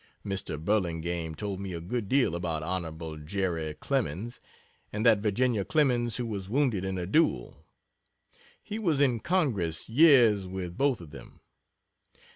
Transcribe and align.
Mr. 0.25 0.57
Burlingame 0.59 1.35
told 1.35 1.59
me 1.59 1.73
a 1.73 1.79
good 1.79 2.09
deal 2.09 2.33
about 2.33 2.63
Hon. 2.63 3.23
Jere 3.23 3.75
Clemens 3.75 4.41
and 4.91 5.05
that 5.05 5.19
Virginia 5.19 5.63
Clemens 5.63 6.15
who 6.15 6.25
was 6.25 6.49
wounded 6.49 6.83
in 6.83 6.97
a 6.97 7.05
duel. 7.05 7.63
He 8.63 8.79
was 8.79 8.99
in 8.99 9.19
Congress 9.19 9.87
years 9.89 10.47
with 10.47 10.75
both 10.75 11.01
of 11.01 11.11
them. 11.11 11.41